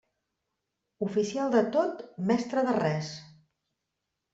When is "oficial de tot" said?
1.09-2.03